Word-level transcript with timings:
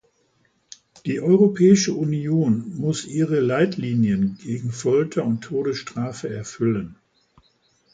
Die 1.05 1.21
Europäische 1.21 1.93
Union 1.93 2.75
muss 2.75 3.05
ihre 3.05 3.39
Leitlinien 3.39 4.39
gegen 4.41 4.71
Folter 4.71 5.23
und 5.23 5.41
Todesstrafe 5.41 6.27
erfüllen. 6.27 6.95